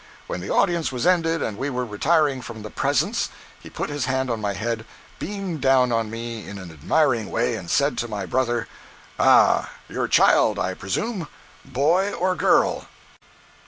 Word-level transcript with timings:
When 0.25 0.41
the 0.41 0.49
audience 0.49 0.91
was 0.91 1.05
ended 1.05 1.43
and 1.43 1.59
we 1.59 1.69
were 1.69 1.85
retiring 1.85 2.41
from 2.41 2.63
the 2.63 2.71
presence, 2.71 3.29
he 3.59 3.69
put 3.69 3.91
his 3.91 4.05
hand 4.05 4.31
on 4.31 4.41
my 4.41 4.53
head, 4.53 4.83
beamed 5.19 5.61
down 5.61 5.91
on 5.91 6.09
me 6.09 6.49
in 6.49 6.57
an 6.57 6.71
admiring 6.71 7.29
way 7.29 7.53
and 7.55 7.69
said 7.69 7.99
to 7.99 8.07
my 8.07 8.25
brother: 8.25 8.67
"Ah—your 9.19 10.07
child, 10.07 10.57
I 10.57 10.73
presume? 10.73 11.27
Boy, 11.63 12.13
or 12.13 12.33
girl?" 12.33 12.87